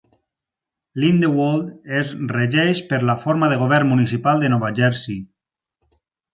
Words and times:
Lindenwold 1.03 1.91
es 1.99 2.15
regeix 2.33 2.81
per 2.95 3.01
la 3.11 3.19
forma 3.27 3.53
de 3.53 3.61
govern 3.67 3.95
municipal 3.95 4.45
de 4.45 4.53
Nova 4.57 4.75
Jersey. 4.83 5.25